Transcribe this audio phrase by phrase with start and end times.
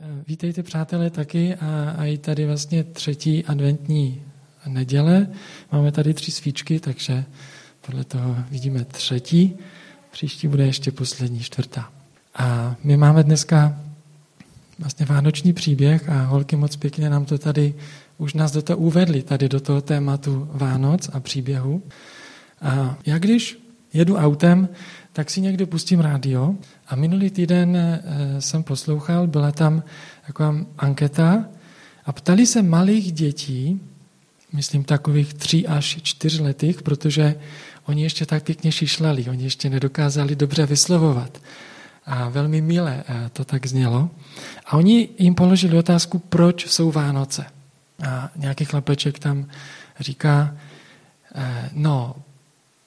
[0.00, 4.22] Eh, vítejte přátelé taky a, a i tady vlastně třetí adventní
[4.66, 5.28] neděle.
[5.72, 7.24] Máme tady tři svíčky, takže
[7.86, 9.56] podle toho vidíme třetí.
[10.10, 11.92] Příští bude ještě poslední, čtvrtá.
[12.34, 13.80] A my máme dneska
[14.78, 17.74] vlastně vánoční příběh a holky moc pěkně nám to tady,
[18.18, 21.82] už nás do toho uvedli, tady do toho tématu Vánoc a příběhu.
[22.60, 23.58] A já když
[23.92, 24.68] jedu autem,
[25.16, 26.54] tak si někdy pustím rádio
[26.88, 28.02] a minulý týden eh,
[28.40, 29.82] jsem poslouchal, byla tam
[30.26, 31.44] taková anketa
[32.04, 33.80] a ptali se malých dětí,
[34.52, 37.34] myslím takových tři až čtyř letých, protože
[37.86, 41.40] oni ještě tak pěkně šišlali, oni ještě nedokázali dobře vyslovovat.
[42.06, 44.10] A velmi milé eh, to tak znělo.
[44.66, 47.46] A oni jim položili otázku, proč jsou Vánoce.
[48.08, 49.48] A nějaký chlapeček tam
[50.00, 50.56] říká,
[51.34, 52.16] eh, no,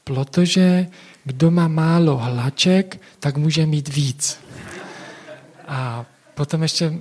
[0.04, 0.88] protože
[1.30, 4.40] kdo má málo hlaček, tak může mít víc.
[5.68, 6.06] A
[6.36, 6.94] potom ještě,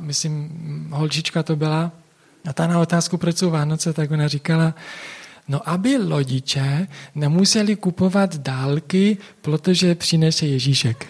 [0.00, 0.48] myslím,
[0.90, 1.92] holčička to byla,
[2.48, 4.74] a ta na otázku, proč jsou Vánoce, tak ona říkala,
[5.48, 11.06] no aby lodiče nemuseli kupovat dálky, protože přinese Ježíšek.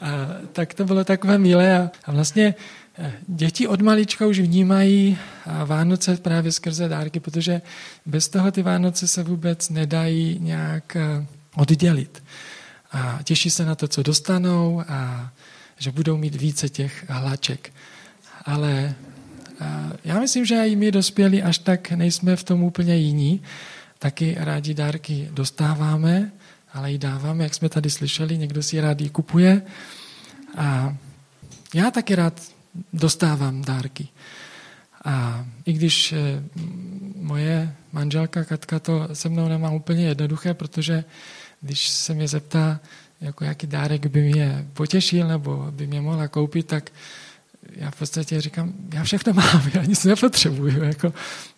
[0.00, 0.08] A,
[0.52, 2.54] tak to bylo takové milé a, a vlastně
[2.98, 5.18] eh, děti od malička už vnímají
[5.64, 7.62] Vánoce právě skrze dárky, protože
[8.06, 11.26] bez toho ty Vánoce se vůbec nedají nějak eh,
[11.60, 12.22] oddělit.
[12.92, 15.30] A těší se na to, co dostanou a
[15.78, 17.72] že budou mít více těch hlaček.
[18.44, 18.94] Ale
[20.04, 23.42] já myslím, že i my dospělí až tak nejsme v tom úplně jiní.
[23.98, 26.32] Taky rádi dárky dostáváme,
[26.72, 29.62] ale i dáváme, jak jsme tady slyšeli, někdo si rádi kupuje.
[30.56, 30.96] A
[31.74, 32.40] já taky rád
[32.92, 34.08] dostávám dárky.
[35.04, 36.18] A i když eh,
[37.16, 41.04] moje manželka Katka to se mnou nemá úplně jednoduché, protože
[41.60, 42.80] když se mě zeptá,
[43.20, 46.90] jako jaký dárek by mě potěšil nebo by mě mohla koupit, tak
[47.76, 50.82] já v podstatě říkám, já všechno mám, já nic nepotřebuju.
[50.82, 51.12] Jako,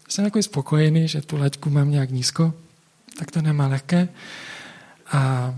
[0.09, 2.55] jsem jako spokojený, že tu laťku mám nějak nízko,
[3.19, 4.09] tak to nemá lehké.
[5.13, 5.55] A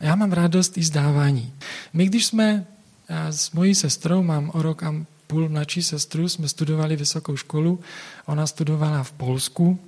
[0.00, 1.52] já mám radost i zdávání.
[1.92, 2.66] My, když jsme
[3.08, 4.94] s mojí sestrou, mám o rok a
[5.26, 7.80] půl mladší sestru, jsme studovali vysokou školu,
[8.26, 9.78] ona studovala v Polsku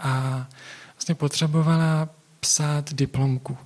[0.00, 0.46] a
[0.94, 2.08] vlastně potřebovala
[2.44, 3.56] psát diplomku.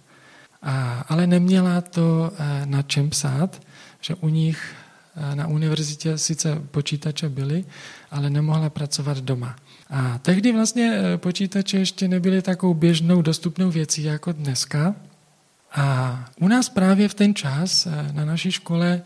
[0.63, 3.63] A, ale neměla to eh, na čem psát,
[4.01, 4.75] že u nich
[5.17, 7.65] eh, na univerzitě sice počítače byly,
[8.11, 9.57] ale nemohla pracovat doma.
[9.91, 14.95] A tehdy vlastně eh, počítače ještě nebyly takovou běžnou dostupnou věcí jako dneska.
[15.75, 19.03] A u nás právě v ten čas na naší škole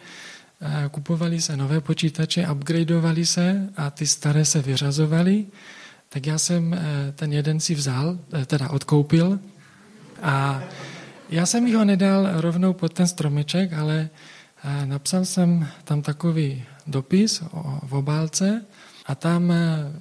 [0.91, 5.47] kupovali se nové počítače, upgradeovali se a ty staré se vyřazovaly.
[6.09, 6.77] Tak já jsem
[7.15, 9.39] ten jeden si vzal, teda odkoupil
[10.23, 10.63] a
[11.31, 14.09] já jsem ho nedal rovnou pod ten stromeček, ale
[14.65, 17.43] eh, napsal jsem tam takový dopis
[17.83, 18.65] v obálce
[19.07, 19.93] a tam eh,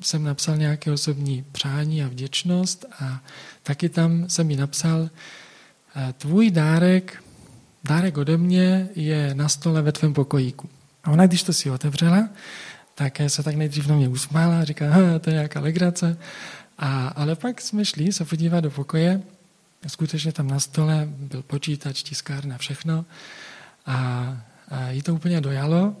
[0.00, 3.22] jsem napsal nějaké osobní přání a vděčnost a
[3.62, 5.10] taky tam jsem mi napsal,
[5.96, 7.22] eh, tvůj dárek,
[7.84, 10.68] dárek ode mě je na stole ve tvém pokojíku.
[11.04, 12.28] A ona, když to si otevřela,
[12.94, 14.86] tak se tak nejdřív na mě usmála a říká,
[15.20, 16.16] to je nějaká legrace.
[16.78, 19.22] A, ale pak jsme šli se podívat do pokoje
[19.88, 23.04] skutečně tam na stole byl počítač, tiskárna, všechno.
[23.86, 23.96] A,
[24.68, 25.96] a jí to úplně dojalo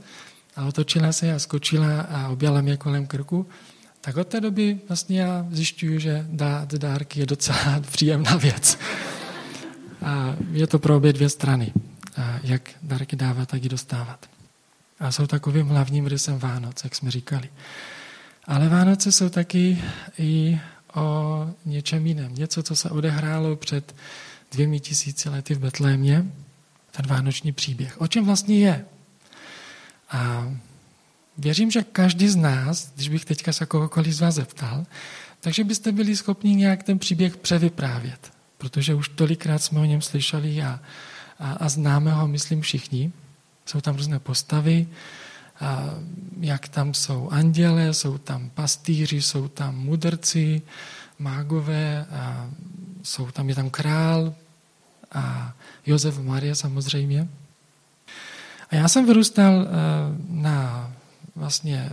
[0.56, 3.46] a otočila se a skočila a objala mě kolem krku.
[4.00, 8.78] Tak od té doby vlastně já zjišťuju, že dát dárky je docela příjemná věc.
[10.02, 11.72] A je to pro obě dvě strany,
[12.16, 14.26] a jak dárky dávat, tak i dostávat.
[15.00, 17.48] A jsou takovým hlavním rysem Vánoc, jak jsme říkali.
[18.44, 19.82] Ale Vánoce jsou taky
[20.18, 20.60] i
[20.94, 22.34] o něčem jiném.
[22.34, 23.94] Něco, co se odehrálo před
[24.52, 26.24] dvěmi tisíci lety v Betlémě,
[26.90, 28.00] ten vánoční příběh.
[28.00, 28.84] O čem vlastně je?
[30.10, 30.52] A
[31.38, 34.86] věřím, že každý z nás, když bych teďka se kohokoliv z vás zeptal,
[35.40, 40.62] takže byste byli schopni nějak ten příběh převyprávět, protože už tolikrát jsme o něm slyšeli
[40.62, 40.80] a,
[41.38, 43.12] a, a známe ho, myslím, všichni.
[43.66, 44.86] Jsou tam různé postavy,
[45.60, 45.90] a
[46.40, 50.62] jak tam jsou anděle, jsou tam pastýři, jsou tam mudrci,
[51.18, 52.50] mágové, a
[53.02, 54.34] jsou tam, je tam král
[55.12, 55.54] a
[55.86, 57.28] Josef Maria samozřejmě.
[58.70, 59.68] A já jsem vyrůstal eh,
[60.28, 60.92] na,
[61.36, 61.90] vlastně,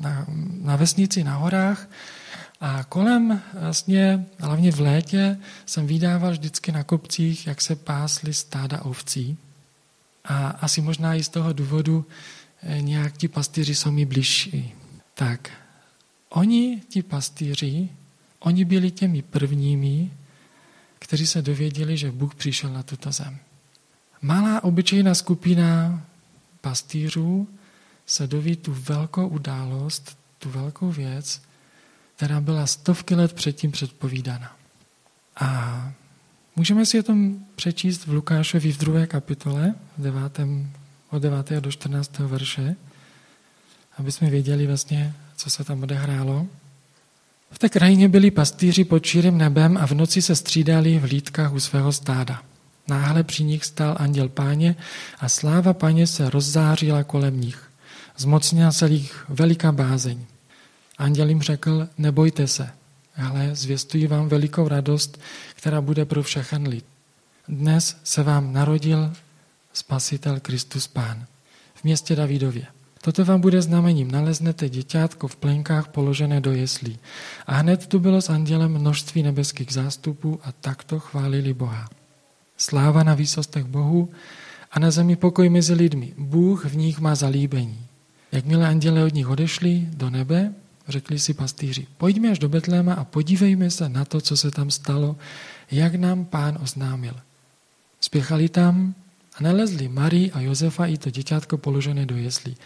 [0.00, 0.26] na,
[0.60, 1.88] na vesnici na horách
[2.60, 8.82] a kolem vlastně, hlavně v létě, jsem vydával vždycky na kopcích, jak se pásly stáda
[8.82, 9.38] ovcí.
[10.24, 12.06] A asi možná i z toho důvodu
[12.80, 14.74] nějak ti pastýři jsou mi bližší.
[15.14, 15.50] Tak,
[16.28, 17.88] oni, ti pastýři,
[18.38, 20.10] oni byli těmi prvními,
[20.98, 23.38] kteří se dověděli, že Bůh přišel na tuto zem.
[24.22, 26.02] Malá obyčejná skupina
[26.60, 27.48] pastýřů
[28.06, 31.42] se doví tu velkou událost, tu velkou věc,
[32.16, 34.56] která byla stovky let předtím předpovídána.
[35.36, 35.92] A
[36.56, 40.70] můžeme si o tom přečíst v Lukášovi v druhé kapitole, v devátém,
[41.14, 41.50] od 9.
[41.60, 42.18] do 14.
[42.18, 42.76] verše,
[43.98, 46.46] aby jsme věděli vlastně, co se tam odehrálo.
[47.50, 51.52] V té krajině byli pastýři pod širým nebem a v noci se střídali v lítkách
[51.52, 52.42] u svého stáda.
[52.88, 54.76] Náhle při nich stál anděl páně
[55.18, 57.70] a sláva páně se rozzářila kolem nich.
[58.16, 60.24] Zmocnila se jich veliká bázeň.
[60.98, 62.70] Anděl jim řekl, nebojte se,
[63.16, 65.20] ale zvěstuji vám velikou radost,
[65.54, 66.84] která bude pro všechen lid.
[67.48, 69.12] Dnes se vám narodil
[69.74, 71.26] Spasitel Kristus Pán
[71.74, 72.66] v městě Davidově.
[73.00, 74.10] Toto vám bude znamením.
[74.10, 76.98] Naleznete děťátko v plenkách položené do jeslí.
[77.46, 81.88] A hned tu bylo s andělem množství nebeských zástupů a takto chválili Boha.
[82.56, 84.10] Sláva na výsostech Bohu
[84.70, 86.12] a na zemi pokoj mezi lidmi.
[86.18, 87.86] Bůh v nich má zalíbení.
[88.32, 90.54] Jakmile anděle od nich odešli do nebe,
[90.88, 94.70] řekli si pastýři, pojďme až do Betléma a podívejme se na to, co se tam
[94.70, 95.16] stalo,
[95.70, 97.14] jak nám pán oznámil.
[98.00, 98.94] Spěchali tam
[99.34, 102.56] a nalezli Marii a Josefa i to děťátko položené do jeslí.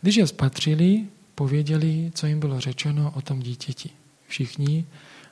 [0.00, 1.04] Když je spatřili,
[1.34, 3.90] pověděli, co jim bylo řečeno o tom dítěti.
[4.28, 4.86] Všichni,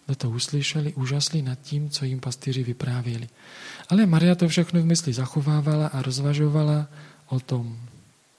[0.07, 3.29] kdo to uslyšeli, úžasli nad tím, co jim pastýři vyprávěli.
[3.89, 6.89] Ale Maria to všechno v mysli zachovávala a rozvažovala
[7.29, 7.79] o tom.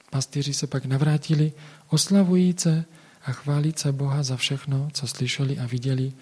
[0.10, 1.52] Pastýři se pak navrátili,
[1.90, 2.86] oslavujíce
[3.26, 6.14] a chválíce Boha za všechno, co slyšeli a viděli,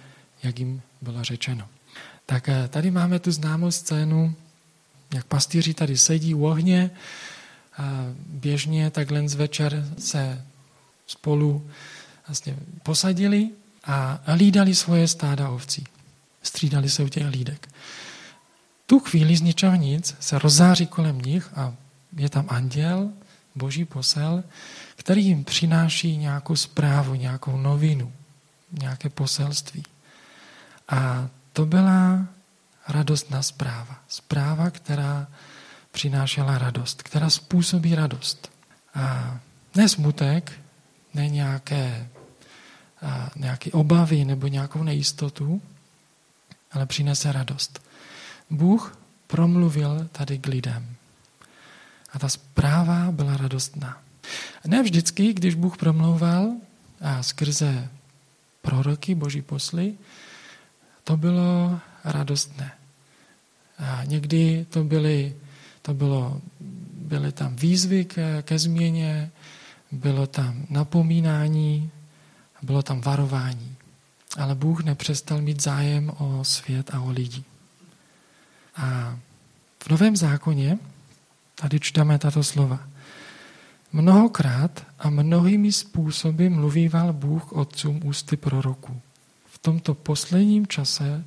[0.44, 1.68] jak jim bylo řečeno.
[2.26, 4.36] Tak eh, tady máme tu známou scénu,
[5.14, 6.92] jak pastýři tady sedí u ohně,
[7.78, 10.46] a běžně takhle z večer se
[11.08, 11.70] spolu
[12.28, 13.50] vlastně posadili
[13.84, 15.84] a hlídali svoje stáda ovcí.
[16.44, 17.70] Střídali se u těch hlídek.
[18.86, 21.74] Tu chvíli z ničeho nic se rozzáří kolem nich a
[22.18, 23.10] je tam anděl,
[23.56, 24.44] boží posel,
[24.96, 28.12] který jim přináší nějakou zprávu, nějakou novinu,
[28.72, 29.84] nějaké poselství.
[30.90, 32.26] A to byla
[32.92, 34.00] radostná zpráva.
[34.08, 35.28] Zpráva, která
[35.92, 38.52] přinášela radost, která způsobí radost.
[38.96, 39.40] A
[39.76, 40.52] ne smutek,
[41.14, 42.08] ne nějaké,
[43.02, 45.62] a, nějaké obavy nebo nějakou nejistotu,
[46.72, 47.82] ale přinese radost.
[48.50, 48.98] Bůh
[49.28, 50.96] promluvil tady k lidem.
[52.14, 54.02] A ta zpráva byla radostná.
[54.66, 56.52] Ne vždycky, když Bůh promlouval
[57.02, 57.90] a skrze
[58.62, 59.98] proroky, boží posly,
[61.04, 62.72] to bylo radostné.
[63.82, 65.36] A někdy to, byly,
[65.82, 66.42] to bylo,
[66.96, 69.32] byly tam výzvy ke, ke změně,
[69.92, 71.92] bylo tam napomínání,
[72.62, 73.76] bylo tam varování.
[74.38, 77.44] Ale Bůh nepřestal mít zájem o svět a o lidi.
[78.76, 79.18] A
[79.84, 80.78] v Novém zákoně
[81.56, 82.80] tady čteme tato slova.
[83.94, 89.02] Mnohokrát a mnohými způsoby mluvíval Bůh otcům ústy proroků.
[89.46, 91.26] V tomto posledním čase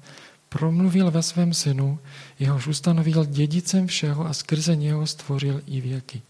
[0.55, 1.99] promluvil ve svém synu,
[2.39, 6.23] jehož ustanovil dědicem všeho a skrze něho stvořil i věky.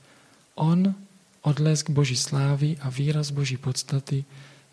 [0.55, 0.95] On,
[1.43, 4.25] odlesk Boží slávy a výraz Boží podstaty,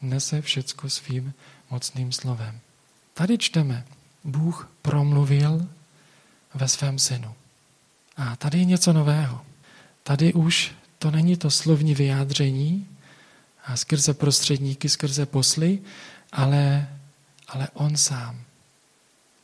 [0.02, 1.34] nese všecko svým
[1.72, 2.60] mocným slovem.
[3.14, 3.86] Tady čteme,
[4.24, 5.68] Bůh promluvil
[6.54, 7.36] ve svém synu.
[8.18, 9.42] A tady je něco nového.
[10.04, 12.88] Tady už to není to slovní vyjádření
[13.66, 15.80] a skrze prostředníky, skrze posly,
[16.32, 16.88] ale,
[17.48, 18.51] ale on sám.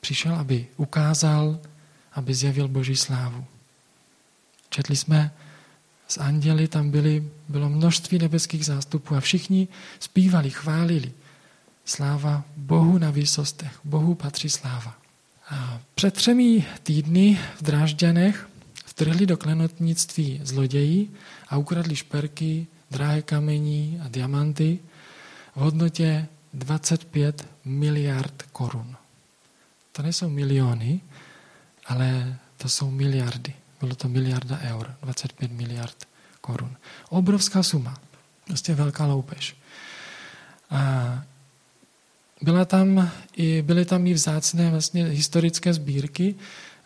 [0.02, 1.60] Přišel, aby ukázal,
[2.14, 3.46] aby zjevil Boží slávu.
[4.70, 5.32] Četli jsme
[6.08, 9.68] z anděli, tam byly, bylo množství nebeských zástupů a všichni
[10.00, 11.12] zpívali, chválili.
[11.86, 13.80] Sláva Bohu na výsostech.
[13.84, 14.98] Bohu patří sláva.
[15.50, 18.50] A před třemi týdny v Drážďanech
[18.86, 21.12] vtrhli do klenotnictví zloději
[21.48, 24.80] a ukradli šperky, drahé kamení a diamanty
[25.56, 28.96] v hodnotě 25 miliard korun.
[29.98, 31.02] To nejsou miliony,
[31.86, 33.54] ale to jsou miliardy.
[33.80, 36.08] Bylo to miliarda eur, 25 miliard
[36.42, 36.78] korun.
[37.10, 37.98] Obrovská suma.
[38.48, 39.56] Prostě velká loupež.
[40.70, 41.24] A
[42.42, 46.36] byla tam i, byly tam i vzácné vlastně historické sbírky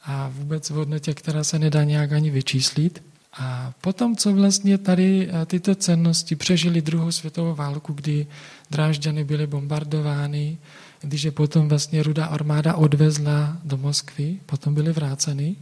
[0.04, 3.04] a vůbec v hodnotě, která se nedá nějak ani vyčíslit.
[3.34, 8.28] A potom, co vlastně tady eh, tyto cennosti přežili druhou světovou válku, kdy
[8.72, 10.58] Drážďany byly bombardovány,
[11.02, 15.56] když je potom vlastně rudá armáda odvezla do Moskvy, potom byly vráceny,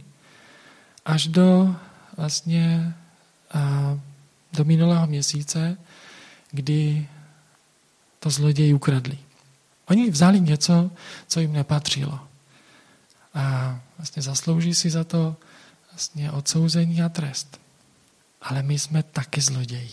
[1.04, 1.76] až do
[2.16, 2.94] vlastně
[3.52, 3.98] a,
[4.52, 5.76] do minulého měsíce,
[6.50, 7.08] kdy
[8.20, 9.18] to zloději ukradli.
[9.88, 10.90] Oni vzali něco,
[11.26, 12.20] co jim nepatřilo.
[13.34, 15.36] A vlastně zaslouží si za to
[15.92, 17.60] vlastně odsouzení a trest.
[18.42, 19.90] ale my jsme taky zloději.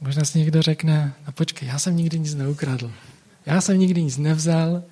[0.00, 2.92] Možná si někdo řekne, no počkej, já jsem nikdy nic neukradl.
[3.46, 4.82] Já jsem nikdy nic nevzal,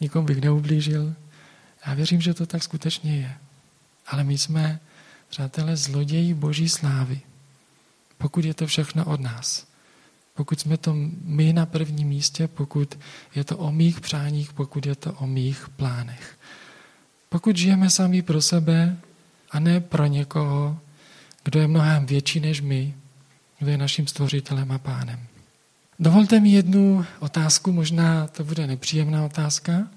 [0.00, 1.14] nikomu bych neublížil.
[1.86, 3.34] Já věřím, že to tak skutečně je.
[4.06, 4.80] Ale my jsme,
[5.28, 7.20] přátelé, zloději boží slávy.
[8.18, 9.66] Pokud je to všechno od nás.
[10.34, 12.98] Pokud jsme to my na prvním místě, pokud
[13.34, 16.38] je to o mých přáních, pokud je to o mých plánech.
[17.28, 18.96] Pokud žijeme sami pro sebe
[19.50, 20.78] a ne pro někoho,
[21.44, 22.94] kdo je mnohem větší než my,
[23.58, 25.20] kdo je naším stvořitelem a pánem.
[25.98, 29.88] Dovolte mi jednu otázku, možná to bude nepříjemná otázka.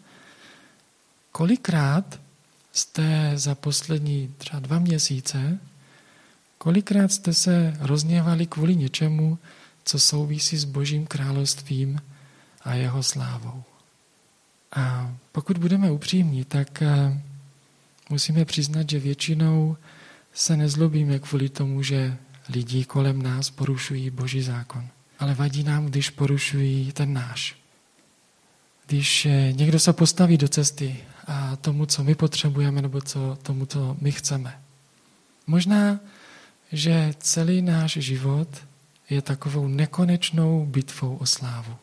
[1.31, 2.19] Kolikrát
[2.73, 5.59] jste za poslední třeba dva měsíce,
[6.57, 9.37] kolikrát jste se rozněvali kvůli něčemu,
[9.85, 12.01] co souvisí s Božím královstvím
[12.61, 13.63] a jeho slávou?
[14.75, 17.21] A pokud budeme upřímní, tak eh,
[18.09, 19.77] musíme přiznat, že většinou
[20.33, 22.17] se nezlobíme kvůli tomu, že
[22.49, 24.87] lidi kolem nás porušují Boží zákon.
[25.19, 27.55] Ale vadí nám, když porušují ten náš.
[28.87, 30.97] Když eh, někdo se postaví do cesty
[31.27, 34.61] a tomu, co my potřebujeme, nebo co, tomu, co my chceme.
[35.47, 35.99] Možná,
[36.71, 38.47] že celý náš život
[39.09, 41.75] je takovou nekonečnou bitvou o slávu.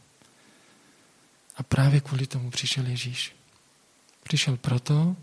[1.59, 3.37] A právě kvůli tomu přišel Ježíš.
[4.23, 5.17] Přišel proto,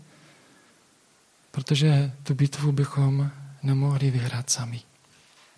[1.50, 3.30] protože tu bitvu bychom
[3.62, 4.80] nemohli vyhrát sami.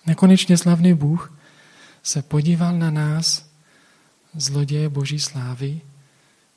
[0.06, 1.38] Nekonečně slavný Bůh
[2.02, 3.50] se podíval na nás,
[4.34, 5.80] zloděje boží slávy,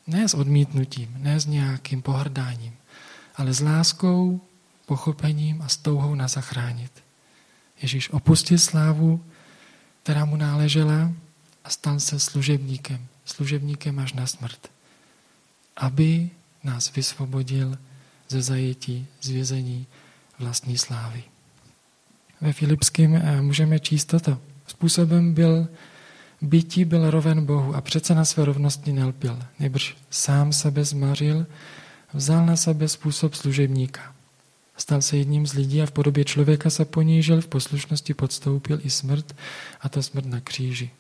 [0.08, 2.74] ne s odmítnutím, ne s nějakým pohrdáním,
[3.36, 4.42] ale s láskou,
[4.86, 7.04] pochopením a s touhou na zachránit.
[7.82, 9.26] Ježíš opustil slávu,
[10.04, 11.12] která mu náležela
[11.64, 14.72] a stal se služebníkem, služebníkem až na smrt,
[15.78, 16.30] aby
[16.64, 17.78] nás vysvobodil
[18.30, 19.88] ze zajetí, z vězení
[20.40, 21.24] vlastní slávy.
[22.42, 24.38] Ve Filipském eh, můžeme číst toto.
[24.68, 25.68] Způsobem byl
[26.42, 31.46] bytí byl roven Bohu a přece na své rovnosti nelpil, nebrž sám sebe zmařil,
[32.14, 34.16] vzal na sebe způsob služebníka.
[34.78, 38.90] Stal se jedním z lidí a v podobě člověka se ponížil, v poslušnosti podstoupil i
[38.90, 39.36] smrt,
[39.82, 40.92] a to smrt na kříži.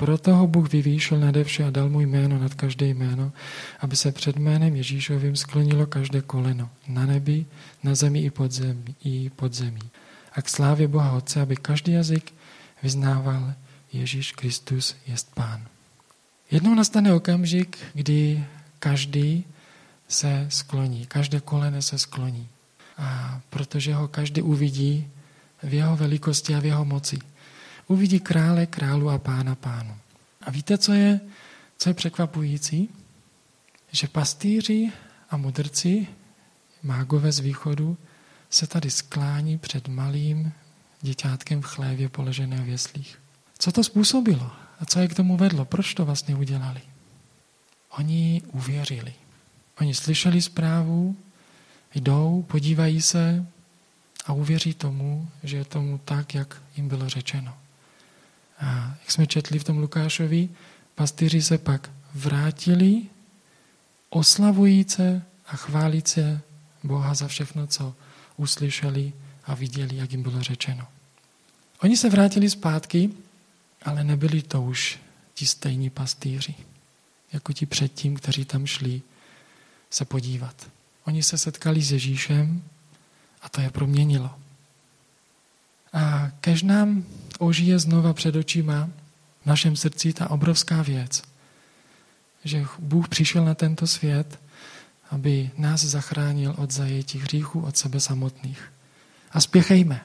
[0.00, 3.32] Proto ho Bůh vyvýšil nade vše a dal mu jméno nad každé jméno,
[3.80, 7.46] aby se před jménem Ježíšovým sklonilo každé koleno, na nebi,
[7.82, 8.96] na zemi i pod zemí.
[9.04, 9.90] I pod zemí.
[10.32, 12.32] A k slávě Boha Otce, aby každý jazyk
[12.82, 13.54] vyznával
[13.92, 15.66] Ježíš Kristus jest Pán.
[16.50, 18.44] Jednou nastane okamžik, kdy
[18.78, 19.44] každý
[20.08, 22.48] se skloní, každé kolene se skloní.
[22.98, 25.08] A protože ho každý uvidí
[25.62, 27.18] v jeho velikosti a v jeho moci
[27.90, 29.96] uvidí krále, králu a pána pánu.
[30.40, 31.20] A víte, co je,
[31.78, 32.88] co je překvapující?
[33.92, 34.92] Že pastýři
[35.30, 36.06] a mudrci,
[36.82, 37.96] mágové z východu,
[38.50, 40.52] se tady sklání před malým
[41.00, 43.18] děťátkem v chlévě položené v jeslích.
[43.58, 44.50] Co to způsobilo?
[44.80, 45.64] A co je k tomu vedlo?
[45.64, 46.80] Proč to vlastně udělali?
[47.90, 49.14] Oni uvěřili.
[49.80, 51.16] Oni slyšeli zprávu,
[51.94, 53.46] jdou, podívají se
[54.26, 57.59] a uvěří tomu, že je tomu tak, jak jim bylo řečeno.
[58.60, 60.48] A jak jsme četli v tom Lukášovi,
[60.94, 63.02] pastýři se pak vrátili,
[64.10, 66.40] oslavujíce a chválíce
[66.82, 67.94] Boha za všechno, co
[68.36, 69.12] uslyšeli
[69.44, 70.86] a viděli, jak jim bylo řečeno.
[71.82, 73.10] Oni se vrátili zpátky,
[73.82, 74.98] ale nebyli to už
[75.34, 76.54] ti stejní pastýři,
[77.32, 79.02] jako ti předtím, kteří tam šli
[79.90, 80.70] se podívat.
[81.04, 82.62] Oni se setkali s Ježíšem
[83.42, 84.30] a to je proměnilo.
[85.92, 87.04] A kež nám
[87.40, 88.90] ožije znova před očima
[89.42, 91.22] v našem srdci ta obrovská věc,
[92.44, 94.40] že Bůh přišel na tento svět,
[95.10, 98.72] aby nás zachránil od zajetí hříchu, od sebe samotných.
[99.30, 100.00] A spěchejme.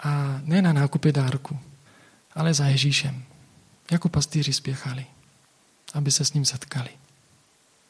[0.00, 1.58] A ne na nákupy dárku,
[2.34, 3.22] ale za Ježíšem.
[3.90, 5.06] Jako pastýři spěchali,
[5.94, 6.90] aby se s ním setkali.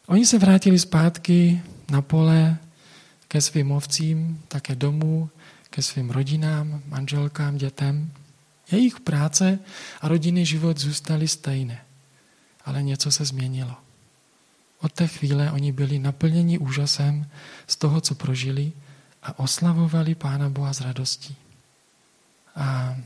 [0.07, 2.59] Oni se vrátili zpátky na pole
[3.29, 5.31] ke svým ovcím, také domů,
[5.71, 8.11] ke svým rodinám, manželkám, dětem.
[8.73, 9.59] Jejich práce
[10.01, 11.81] a rodinný život zůstaly stejné,
[12.65, 13.77] ale něco se změnilo.
[14.81, 17.27] Od té chvíle oni byli naplněni úžasem
[17.67, 18.73] z toho, co prožili
[19.23, 21.37] a oslavovali Pána Boha s radostí.
[22.57, 22.97] A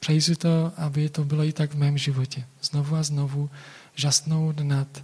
[0.00, 2.44] přeji si to, aby to bylo i tak v mém životě.
[2.62, 3.50] Znovu a znovu
[3.94, 5.02] žasnout nad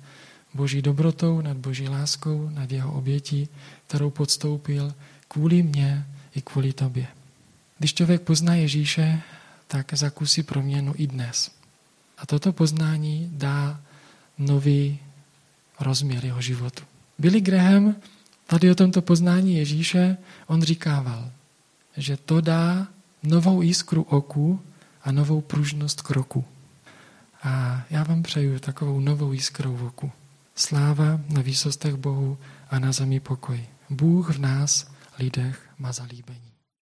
[0.54, 3.48] Boží dobrotou, nad Boží láskou, nad jeho obětí,
[3.86, 4.94] kterou podstoupil
[5.28, 7.06] kvůli mně i kvůli tobě.
[7.78, 9.22] Když člověk pozná Ježíše,
[9.66, 11.50] tak zakusí proměnu i dnes.
[12.18, 13.80] A toto poznání dá
[14.38, 14.98] nový
[15.80, 16.84] rozměr jeho životu.
[17.18, 17.94] Billy Graham
[18.46, 21.30] tady o tomto poznání Ježíše, on říkával,
[21.96, 22.88] že to dá
[23.22, 24.60] novou jiskru oku
[25.02, 26.44] a novou pružnost kroku.
[27.42, 30.12] A já vám přeju takovou novou jiskrou v oku.
[30.54, 32.38] Sláva na výsostech Bohu
[32.70, 33.66] a na zemi pokoj.
[33.90, 36.55] Bůh v nás, lidech, má zalíbení.